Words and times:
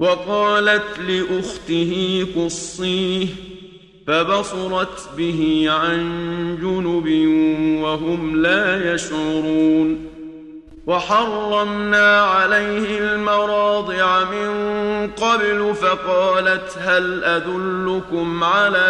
وقالت 0.00 0.98
لاخته 1.08 2.24
قصيه 2.36 3.26
فبصرت 4.06 5.08
به 5.16 5.66
عن 5.68 6.00
جنب 6.62 7.06
وهم 7.82 8.42
لا 8.42 8.94
يشعرون 8.94 10.08
وحرمنا 10.86 12.20
عليه 12.20 12.98
المراضع 13.14 14.24
من 14.24 14.48
قبل 15.10 15.74
فقالت 15.74 16.78
هل 16.80 17.24
ادلكم 17.24 18.44
على 18.44 18.84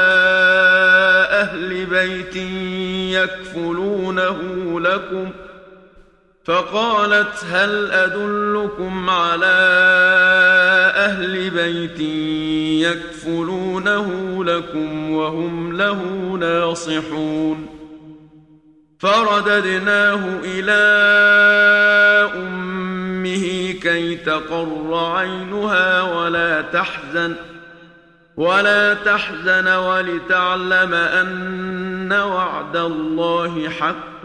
اهل 1.31 1.87
بيت 1.87 2.37
يكفلونه 3.19 4.39
لكم 4.81 5.27
ۖ 5.45 5.48
فقالت 6.49 7.45
هل 7.53 7.91
أدلكم 7.91 9.11
على 9.11 9.55
أهل 10.97 11.51
بيت 11.51 12.01
يكفلونه 12.89 14.09
لكم 14.45 15.11
وهم 15.11 15.77
له 15.77 16.03
ناصحون 16.41 17.67
فرددناه 18.99 20.27
إلى 20.45 21.09
أمه 22.37 23.73
كي 23.83 24.15
تقر 24.17 25.13
عينها 25.17 26.03
ولا 26.03 26.63
تحزن 26.63 27.33
ۖ 27.35 27.58
ولا 28.39 28.95
تحزن 28.95 29.69
ولتعلم 29.69 30.95
أن 30.95 32.13
وعد 32.13 32.77
الله 32.77 33.69
حق 33.69 34.25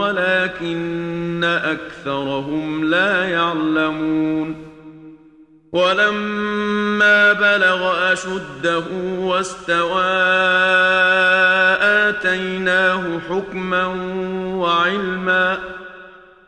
ولكن 0.00 1.44
أكثرهم 1.44 2.84
لا 2.84 3.24
يعلمون 3.28 4.66
ولما 5.72 7.32
بلغ 7.32 8.12
أشده 8.12 8.82
واستوى 9.18 10.04
آتيناه 12.08 13.18
حكما 13.28 13.86
وعلما 14.58 15.58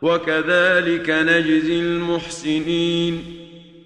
وكذلك 0.01 1.09
نجزي 1.09 1.79
المحسنين 1.79 3.34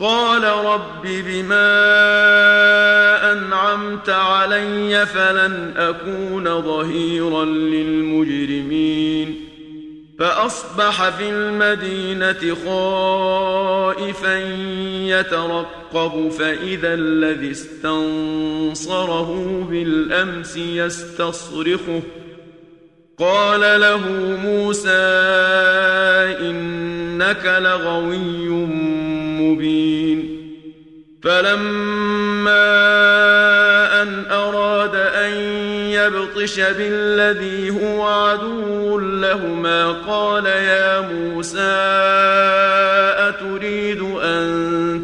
قال 0.00 0.42
رب 0.44 1.02
بما 1.06 1.72
انعمت 3.32 4.08
علي 4.10 5.06
فلن 5.06 5.74
اكون 5.76 6.62
ظهيرا 6.62 7.44
للمجرمين 7.44 9.40
فاصبح 10.18 11.08
في 11.08 11.28
المدينه 11.30 12.56
خائفا 12.64 14.38
يترقب 15.06 16.28
فاذا 16.28 16.94
الذي 16.94 17.50
استنصره 17.50 19.60
بالامس 19.70 20.56
يستصرخه 20.56 22.02
قال 23.18 23.60
له 23.80 24.00
موسى 24.38 25.08
انك 26.40 27.58
لغوي 27.62 28.46
مبين 29.56 30.46
فلما 31.22 32.66
أن 34.02 34.24
أراد 34.30 34.94
أن 34.94 35.32
يبطش 35.90 36.60
بالذي 36.60 37.70
هو 37.70 38.02
عدو 38.06 38.98
لهما 38.98 39.88
قال 39.92 40.46
يا 40.46 41.00
موسى 41.00 41.82
أتريد 43.28 44.00
أن 44.02 44.46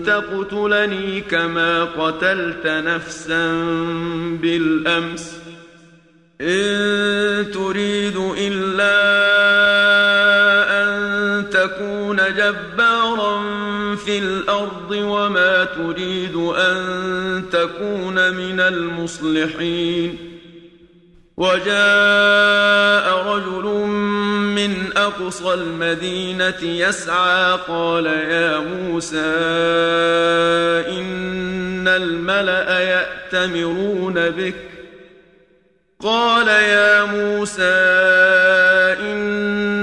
تقتلني 0.07 1.21
كما 1.21 1.85
قتلت 1.85 2.67
نفسا 2.67 3.51
بالأمس 4.43 5.37
إن 6.41 7.51
تريد 7.53 7.92
في 14.07 14.19
الأرض 14.19 14.91
وما 14.91 15.65
تريد 15.65 16.35
أن 16.37 16.77
تكون 17.53 18.35
من 18.35 18.61
المصلحين 18.61 20.19
وجاء 21.37 23.27
رجل 23.27 23.65
من 24.55 24.93
أقصى 24.97 25.55
المدينة 25.55 26.63
يسعى 26.63 27.59
قال 27.69 28.07
يا 28.07 28.59
موسى 28.59 29.35
إن 30.89 31.89
الملأ 31.89 32.81
يأتمرون 32.81 34.15
بك 34.15 34.55
قال 36.01 36.49
يا 36.49 37.05
موسى 37.05 37.75
إن 39.13 39.62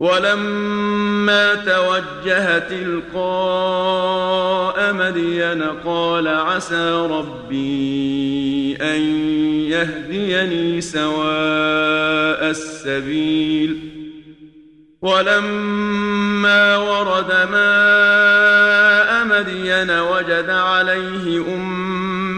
ولما 0.00 1.54
توجه 1.54 2.58
تلقاء 2.58 4.92
مدين 4.92 5.62
قال 5.62 6.28
عسى 6.28 6.90
ربي 7.10 8.76
أن 8.80 9.00
يهديني 9.70 10.80
سواء 10.80 12.50
السبيل 12.50 13.78
ولما 15.02 16.76
ورد 16.76 17.30
ماء 17.50 19.24
مدين 19.26 19.90
وجد 19.90 20.50
عليه 20.50 21.42
أمه 21.54 21.97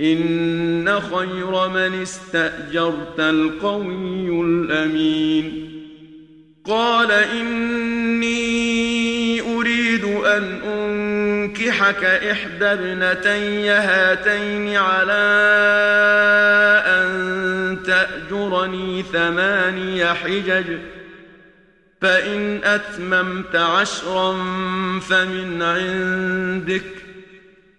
إن 0.00 1.00
خير 1.00 1.68
من 1.68 2.02
استأجرت 2.02 3.20
القوي 3.20 4.40
الأمين 4.40 5.70
قال 6.66 7.10
إني 7.10 9.40
أريد 9.56 10.04
أن 10.04 10.42
أنكحك 10.66 12.04
إحدى 12.04 12.64
ابنتي 12.66 13.70
هاتين 13.70 14.76
على 14.76 15.22
أن 16.86 17.78
تأجرني 17.86 19.02
ثماني 19.02 20.06
حجج 20.06 20.64
فإن 22.02 22.60
أتممت 22.64 23.56
عشرا 23.56 24.32
فمن 25.08 25.62
عندك 25.62 27.03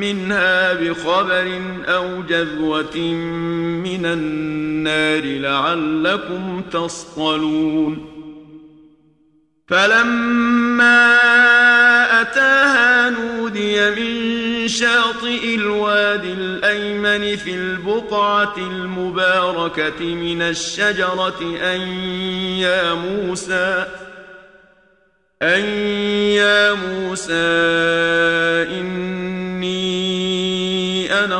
منها 0.00 0.72
بخبر 0.72 1.60
أو 1.88 2.22
جذوة 2.22 2.96
من 3.84 4.06
النار 4.06 5.24
لعلكم 5.24 6.62
تصطلون 6.72 8.06
فلما 9.68 11.12
أتاها 12.20 13.10
نودي 13.10 13.90
من 13.90 14.30
شاطئ 14.68 15.54
الواد 15.54 16.24
الأيمن 16.24 17.36
في 17.36 17.54
البقعة 17.54 18.54
المباركة 18.58 20.00
من 20.14 20.42
الشجرة 20.42 21.56
أن 21.62 21.80
يا 22.58 22.94
موسى 22.94 23.84
أن 25.42 25.64
يا 26.36 26.74
موسى 26.74 28.09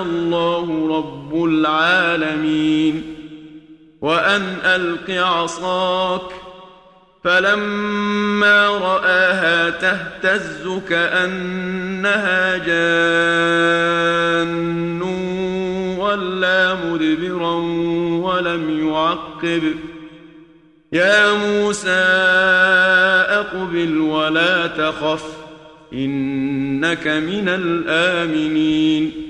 الله 0.03 0.97
رب 0.99 1.45
العالمين 1.45 3.03
وأن 4.01 4.43
ألق 4.65 5.11
عصاك 5.11 6.21
فلما 7.25 8.69
رآها 8.69 9.71
تهتز 9.71 10.81
كأنها 10.89 12.59
جان 12.59 15.01
ولا 15.99 16.75
مدبرا 16.85 17.55
ولم 18.29 18.89
يعقب 18.89 19.63
يا 20.93 21.33
موسى 21.33 21.91
أقبل 23.29 23.99
ولا 23.99 24.67
تخف 24.67 25.25
إنك 25.93 27.07
من 27.07 27.49
الآمنين 27.49 29.30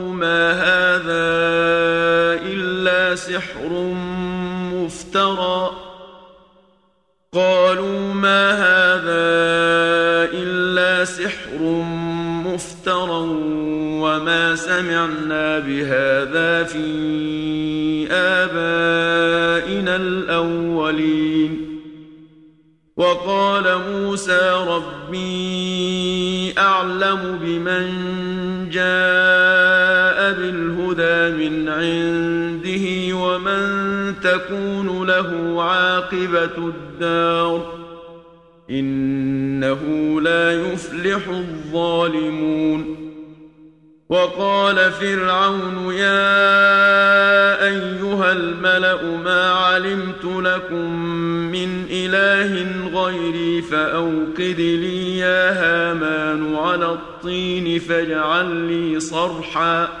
وما 0.21 0.51
هذا 0.53 1.23
الا 2.45 3.15
سحر 3.15 3.69
مفترى 4.75 5.69
قالوا 7.33 8.13
ما 8.13 8.51
هذا 8.53 9.25
الا 10.37 11.05
سحر 11.05 11.61
مفترى 12.45 13.25
وما 14.03 14.55
سمعنا 14.55 15.59
بهذا 15.59 16.63
في 16.63 16.85
ابائنا 18.11 19.95
الاولين 19.95 21.67
وقال 22.97 23.77
موسى 23.91 24.65
ربي 24.67 26.53
اعلم 26.57 27.39
بمن 27.41 27.85
جاء 28.71 29.20
عنده 31.81 33.15
ومن 33.15 33.65
تكون 34.23 35.07
له 35.07 35.61
عاقبة 35.63 36.57
الدار 36.57 37.81
إنه 38.69 40.21
لا 40.21 40.51
يفلح 40.71 41.27
الظالمون 41.29 43.01
وقال 44.09 44.91
فرعون 44.91 45.93
يا 45.93 46.41
أيها 47.67 48.31
الملأ 48.31 49.01
ما 49.17 49.51
علمت 49.51 50.25
لكم 50.25 50.99
من 51.51 51.85
إله 51.89 52.55
غيري 53.03 53.61
فأوقد 53.61 54.55
لي 54.57 55.17
يا 55.17 55.51
هامان 55.51 56.55
على 56.55 56.85
الطين 56.85 57.79
فاجعل 57.79 58.51
لي 58.55 58.99
صرحاً 58.99 60.00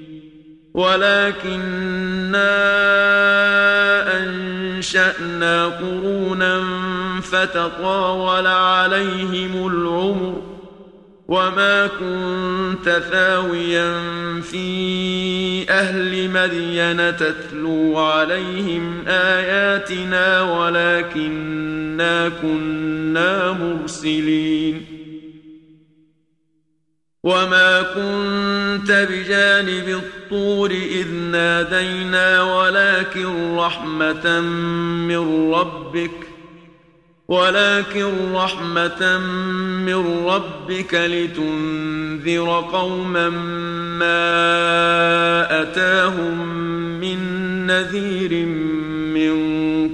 ولكنا 0.73 2.51
أنشأنا 4.23 5.65
قرونا 5.67 6.63
فتطاول 7.21 8.47
عليهم 8.47 9.67
العمر 9.67 10.41
وما 11.27 11.87
كنت 11.87 12.89
ثاويا 13.11 13.93
في 14.41 14.65
أهل 15.69 16.29
مدين 16.29 17.17
تتلو 17.17 17.97
عليهم 17.99 19.03
آياتنا 19.07 20.41
ولكنا 20.41 22.29
كنا 22.41 23.51
مرسلين 23.51 24.81
وما 27.23 27.81
كنت 27.81 28.91
بجانب 28.91 29.89
الطريق 29.89 30.20
الطور 30.31 30.71
إذ 30.71 31.11
نادينا 31.11 32.43
ولكن 32.55 33.55
رحمة 33.55 34.39
من 35.07 35.51
ربك 35.53 36.11
ولكن 37.27 38.05
رحمة 38.33 39.17
من 39.85 40.25
ربك 40.25 40.93
لتنذر 40.93 42.59
قوما 42.71 43.29
ما 43.99 44.31
أتاهم 45.61 46.47
من 46.99 47.19
نذير 47.67 48.45
من 49.15 49.37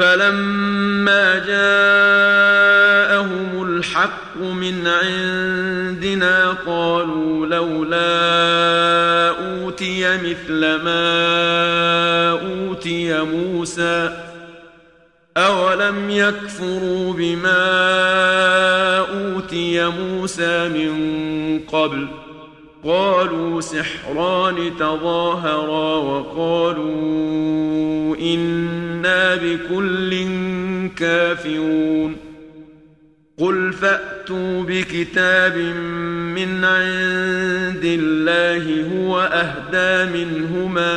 فلما 0.00 1.38
جاءهم 1.38 3.62
الحق 3.68 4.36
من 4.42 4.86
عندنا 4.86 6.50
قالوا 6.66 7.46
لولا 7.46 8.08
اوتي 9.38 10.16
مثل 10.16 10.58
ما 10.84 12.30
اوتي 12.30 13.20
موسى 13.22 14.10
اولم 15.36 16.10
يكفروا 16.10 17.12
بما 17.18 17.60
اوتي 19.10 19.84
موسى 19.88 20.68
من 20.68 20.94
قبل 21.72 22.08
قالوا 22.84 23.60
سحران 23.60 24.56
تظاهرا 24.78 25.96
وقالوا 25.96 28.16
إنا 28.16 29.34
بكل 29.42 30.14
كافرون 30.96 32.16
قل 33.38 33.72
فأتوا 33.72 34.62
بكتاب 34.62 35.56
من 36.34 36.64
عند 36.64 37.82
الله 37.84 38.88
هو 38.96 39.20
أهدى 39.32 40.10
منهما 40.18 40.90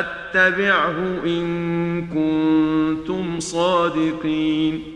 أتبعه 0.00 1.18
إن 1.26 2.06
كنتم 2.06 3.40
صادقين 3.40 4.95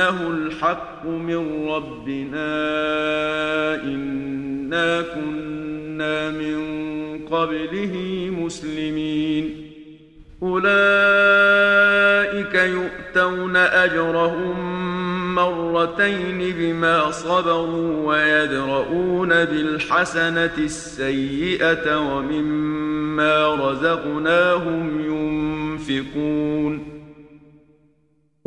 إنه 0.00 0.30
الحق 0.30 1.06
من 1.06 1.68
ربنا 1.68 2.64
إنا 3.84 5.02
كنا 5.14 6.30
من 6.30 6.58
قبله 7.30 7.94
مسلمين 8.44 9.54
أولئك 10.42 12.54
يؤتون 12.54 13.56
أجرهم 13.56 14.54
مرتين 15.34 16.54
بما 16.58 17.10
صبروا 17.10 18.08
ويدرؤون 18.14 19.28
بالحسنة 19.28 20.52
السيئة 20.58 21.98
ومما 21.98 23.54
رزقناهم 23.54 25.00
ينفقون 25.00 26.97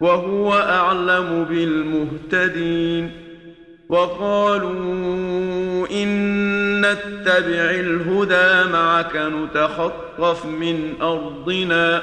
وهو 0.00 0.52
أعلم 0.54 1.44
بالمهتدين 1.50 3.10
وقالوا 3.88 4.76
إن 5.90 6.10
نتبع 6.80 7.70
الهدى 7.70 8.72
معك 8.72 9.16
نتخطف 9.16 10.46
من 10.46 10.94
أرضنا 11.02 12.02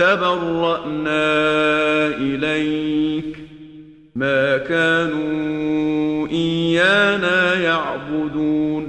تبرأنا 0.00 2.06
إليك 2.16 3.36
ما 4.16 4.56
كانوا 4.56 6.28
إيانا 6.28 7.54
يعبدون 7.54 8.88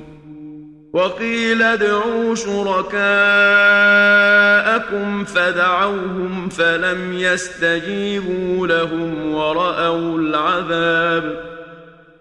وقيل 0.94 1.62
ادعوا 1.62 2.36
شركاءكم 2.36 5.24
فدعوهم 5.24 6.50
فلم 6.50 7.14
يستجيبوا 7.14 8.68
لهم 8.68 9.34
ورأوا 9.34 10.18
العذاب 10.18 11.44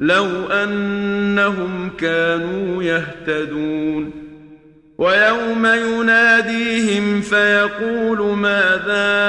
لو 0.00 0.26
أنهم 0.50 1.90
كانوا 1.98 2.82
يهتدون 2.82 4.19
ويوم 5.00 5.66
يناديهم 5.66 7.20
فيقول 7.20 8.18
ماذا 8.36 9.20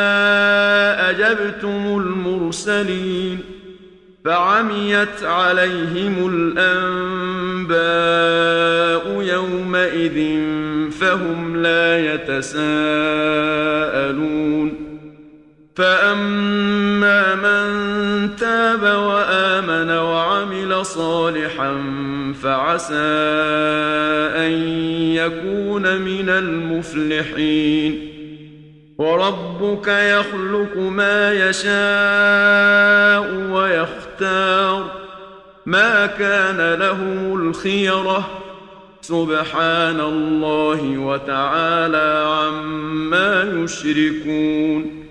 اجبتم 1.09 2.03
المرسلين 2.05 3.39
فعميت 4.25 5.23
عليهم 5.23 6.29
الانباء 6.33 9.23
يومئذ 9.23 10.39
فهم 11.01 11.61
لا 11.63 11.99
يتساءلون 12.13 14.73
فاما 15.75 17.19
من 17.35 17.61
تاب 18.35 18.81
وأ 18.83 19.30
صالحا 20.83 21.81
فعسى 22.43 22.93
أن 24.37 24.51
يكون 25.15 26.01
من 26.01 26.29
المفلحين 26.29 28.07
وربك 28.97 29.87
يخلق 29.87 30.77
ما 30.77 31.33
يشاء 31.49 33.31
ويختار 33.51 34.91
ما 35.65 36.05
كان 36.05 36.73
له 36.79 37.05
الخيره 37.39 38.27
سبحان 39.01 39.99
الله 39.99 40.97
وتعالى 40.97 42.25
عما 42.41 43.51
يشركون 43.55 45.10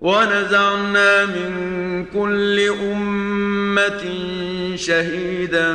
ونزعنا 0.00 1.26
من 1.26 1.50
كل 2.04 2.60
أمة 2.82 4.04
شهيدا 4.76 5.72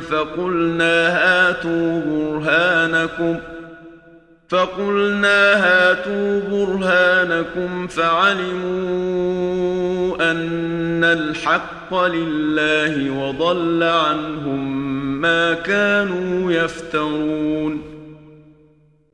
فقلنا 0.00 1.08
هاتوا 1.08 2.00
برهانكم 2.00 3.40
فقلنا 4.48 5.54
هاتوا 5.54 6.40
برهانكم 6.50 7.86
فعلموا 7.86 8.72
أن 10.30 11.04
الحق 11.04 11.94
لله 12.04 13.10
وضل 13.20 13.82
عنهم 13.82 14.90
ما 15.20 15.52
كانوا 15.54 16.52
يفترون 16.52 17.97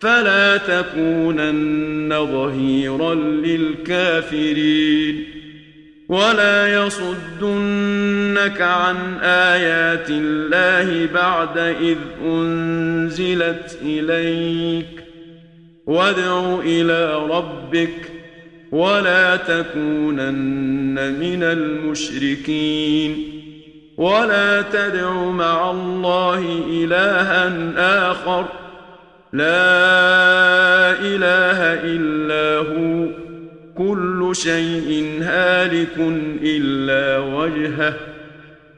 فلا 0.00 0.56
تكونن 0.56 2.14
ظهيرا 2.32 3.14
للكافرين 3.14 5.24
ولا 6.08 6.74
يصدنك 6.86 8.60
عن 8.62 8.96
ايات 9.22 10.06
الله 10.10 11.08
بعد 11.14 11.58
اذ 11.58 11.96
انزلت 12.24 13.78
اليك 13.84 15.04
وادع 15.86 16.58
الى 16.64 17.14
ربك 17.14 18.10
ولا 18.72 19.36
تكونن 19.36 21.16
من 21.20 21.42
المشركين 21.42 23.16
ولا 23.96 24.62
تدع 24.62 25.12
مع 25.14 25.70
الله 25.70 26.46
الها 26.70 27.52
اخر 28.12 28.44
لا 29.36 30.98
اله 31.00 31.60
الا 31.84 32.58
هو 32.68 33.06
كل 33.78 34.32
شيء 34.36 35.18
هالك 35.22 35.98
الا 36.42 37.18
وجهه 37.36 37.94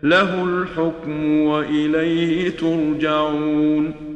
له 0.03 0.45
الحكم 0.45 1.27
واليه 1.41 2.51
ترجعون 2.51 4.08